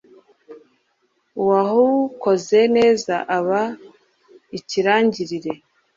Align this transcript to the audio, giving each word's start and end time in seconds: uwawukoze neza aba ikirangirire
uwawukoze 1.41 2.59
neza 2.77 3.15
aba 3.37 3.63
ikirangirire 4.57 5.53